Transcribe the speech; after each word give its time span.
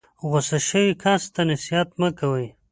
غسه 0.29 0.57
شوي 0.67 0.91
کس 1.03 1.23
ته 1.33 1.41
نصیحت 1.49 1.89
مه 1.99 2.09
کوئ. 2.19 2.47